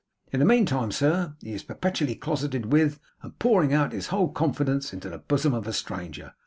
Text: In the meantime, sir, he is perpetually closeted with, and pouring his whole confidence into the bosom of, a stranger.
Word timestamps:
In 0.31 0.39
the 0.39 0.47
meantime, 0.47 0.91
sir, 0.91 1.35
he 1.41 1.53
is 1.53 1.61
perpetually 1.61 2.15
closeted 2.15 2.73
with, 2.73 2.99
and 3.21 3.37
pouring 3.37 3.69
his 3.91 4.07
whole 4.07 4.29
confidence 4.29 4.93
into 4.93 5.11
the 5.11 5.19
bosom 5.19 5.53
of, 5.53 5.67
a 5.67 5.73
stranger. 5.73 6.33